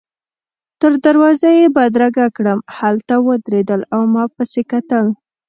[0.81, 5.05] تر دروازې يې بدرګه کړم، هلته ودرېدل او ما پسي کتل.